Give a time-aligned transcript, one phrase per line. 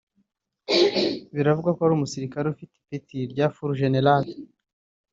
[1.35, 4.23] biravugwa ko ari umusirikare ufite ipeti rya full general